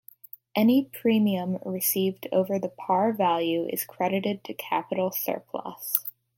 Any 0.55 0.85
premium 0.91 1.59
received 1.63 2.25
over 2.31 2.57
the 2.57 2.69
par 2.69 3.13
value 3.13 3.67
is 3.71 3.85
credited 3.85 4.43
to 4.45 4.53
capital 4.55 5.11
surplus. 5.11 6.07